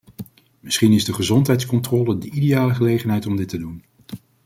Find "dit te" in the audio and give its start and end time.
3.35-3.57